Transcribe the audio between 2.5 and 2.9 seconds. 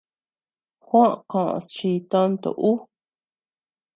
ú.